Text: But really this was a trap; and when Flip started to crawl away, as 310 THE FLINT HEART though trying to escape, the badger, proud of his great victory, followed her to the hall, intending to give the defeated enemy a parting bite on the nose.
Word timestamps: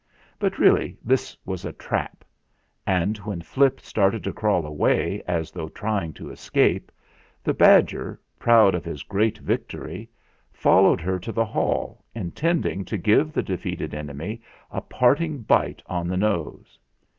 But 0.39 0.57
really 0.57 0.97
this 1.05 1.37
was 1.45 1.63
a 1.63 1.71
trap; 1.73 2.23
and 2.87 3.17
when 3.19 3.39
Flip 3.43 3.79
started 3.79 4.23
to 4.23 4.33
crawl 4.33 4.65
away, 4.65 5.21
as 5.27 5.51
310 5.51 5.51
THE 5.51 5.51
FLINT 5.51 5.53
HEART 5.53 5.53
though 5.53 5.79
trying 5.79 6.13
to 6.13 6.31
escape, 6.31 6.91
the 7.43 7.53
badger, 7.53 8.19
proud 8.39 8.73
of 8.73 8.83
his 8.83 9.03
great 9.03 9.37
victory, 9.37 10.09
followed 10.51 11.01
her 11.01 11.19
to 11.19 11.31
the 11.31 11.45
hall, 11.45 12.03
intending 12.15 12.83
to 12.85 12.97
give 12.97 13.31
the 13.31 13.43
defeated 13.43 13.93
enemy 13.93 14.41
a 14.71 14.81
parting 14.81 15.43
bite 15.43 15.83
on 15.85 16.07
the 16.07 16.17
nose. 16.17 16.79